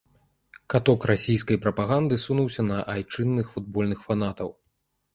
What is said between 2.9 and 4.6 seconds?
айчынных футбольных фанатаў.